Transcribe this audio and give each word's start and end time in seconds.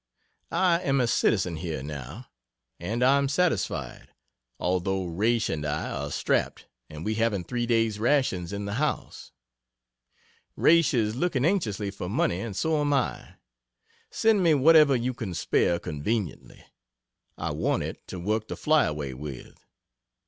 I 0.55 0.79
am 0.81 0.99
a 0.99 1.05
citizen 1.05 1.57
here 1.57 1.83
now, 1.83 2.25
and 2.79 3.03
I 3.03 3.19
am 3.19 3.29
satisfied 3.29 4.09
although 4.59 5.03
R. 5.15 5.23
and 5.47 5.63
I 5.63 5.91
are 5.91 6.09
strapped 6.09 6.65
and 6.89 7.05
we 7.05 7.13
haven't 7.13 7.47
three 7.47 7.67
days' 7.67 7.99
rations 7.99 8.51
in 8.51 8.65
the 8.65 8.73
house. 8.81 9.31
Raish 10.55 10.95
is 10.95 11.15
looking 11.15 11.45
anxiously 11.45 11.91
for 11.91 12.09
money 12.09 12.39
and 12.41 12.55
so 12.55 12.81
am 12.81 12.91
I. 12.93 13.35
Send 14.09 14.41
me 14.41 14.55
whatever 14.55 14.95
you 14.95 15.13
can 15.13 15.35
spare 15.35 15.77
conveniently 15.77 16.65
I 17.37 17.51
want 17.51 17.83
it 17.83 18.07
to 18.07 18.19
work 18.19 18.47
the 18.47 18.55
Flyaway 18.55 19.13
with. 19.13 19.53